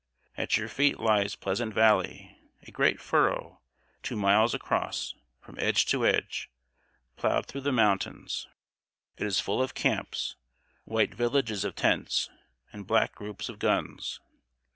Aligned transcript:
At 0.35 0.57
your 0.57 0.67
feet 0.67 0.99
lies 0.99 1.35
Pleasant 1.35 1.75
Valley, 1.75 2.35
a 2.65 2.71
great 2.71 2.99
furrow 2.99 3.61
two 4.01 4.15
miles 4.15 4.55
across, 4.55 5.13
from 5.39 5.59
edge 5.59 5.85
to 5.91 6.07
edge 6.07 6.49
plowed 7.17 7.45
through 7.45 7.61
the 7.61 7.71
mountains. 7.71 8.47
It 9.17 9.27
is 9.27 9.39
full 9.39 9.61
of 9.61 9.75
camps, 9.75 10.37
white 10.85 11.13
villages 11.13 11.63
of 11.63 11.75
tents, 11.75 12.31
and 12.73 12.87
black 12.87 13.13
groups 13.13 13.47
of 13.47 13.59
guns. 13.59 14.19